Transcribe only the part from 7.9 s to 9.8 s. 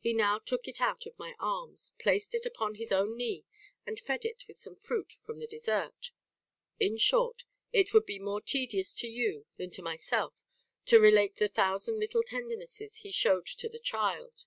would be more tedious to you than to